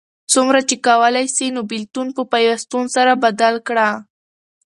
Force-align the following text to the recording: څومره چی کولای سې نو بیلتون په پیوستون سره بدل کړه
څومره 0.33 0.59
چی 0.67 0.75
کولای 0.85 1.27
سې 1.35 1.45
نو 1.55 1.61
بیلتون 1.71 2.07
په 2.15 2.23
پیوستون 2.33 2.85
سره 2.95 3.11
بدل 3.23 3.55
کړه 3.67 3.89